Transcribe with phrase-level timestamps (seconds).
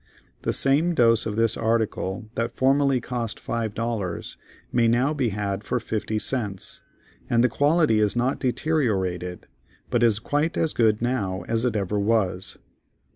[0.41, 4.35] The same dose of this article that formerly cost five dollars,
[4.71, 6.81] may now be had for fifty cents,
[7.29, 9.45] and the quality is not deteriorated,
[9.91, 12.57] but is quite as good now as it ever was.